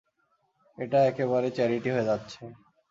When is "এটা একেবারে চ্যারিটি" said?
0.77-1.89